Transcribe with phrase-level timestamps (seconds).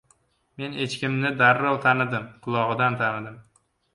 [0.61, 2.25] Men echkimni darrov tanidim.
[2.47, 3.39] Qulog‘idan tanidim.